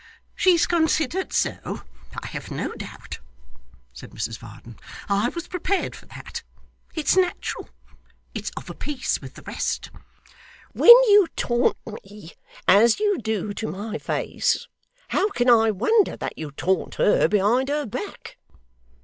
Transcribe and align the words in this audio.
'She's 0.33 0.65
considered 0.65 1.31
so, 1.31 1.83
I 2.19 2.25
have 2.25 2.49
no 2.49 2.71
doubt,' 2.73 3.19
said 3.93 4.09
Mrs 4.09 4.39
Varden. 4.39 4.79
'I 5.07 5.29
was 5.29 5.47
prepared 5.47 5.95
for 5.95 6.07
that; 6.07 6.41
it's 6.95 7.15
natural; 7.15 7.69
it's 8.33 8.49
of 8.57 8.67
a 8.71 8.73
piece 8.73 9.21
with 9.21 9.35
the 9.35 9.43
rest. 9.43 9.91
When 10.73 10.89
you 11.07 11.27
taunt 11.35 11.77
me 11.85 12.31
as 12.67 12.99
you 12.99 13.19
do 13.19 13.53
to 13.53 13.67
my 13.67 13.99
face, 13.99 14.67
how 15.09 15.29
can 15.29 15.51
I 15.51 15.69
wonder 15.69 16.17
that 16.17 16.35
you 16.35 16.49
taunt 16.49 16.95
her 16.95 17.27
behind 17.27 17.69
her 17.69 17.85
back! 17.85 18.39